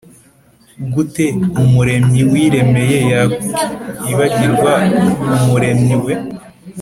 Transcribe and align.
Gute 0.93 1.25
umuntu 1.61 2.19
wiremeye 2.31 2.97
yakibagirwa 3.13 4.73
umuremyi 5.35 5.95
we 6.03 6.13